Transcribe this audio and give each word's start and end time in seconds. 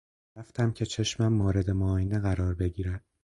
رفتم 0.37 0.71
که 0.71 0.85
چشمم 0.85 1.33
مورد 1.33 1.69
معاینه 1.71 2.19
قرار 2.19 2.55
بگیرد. 2.55 3.03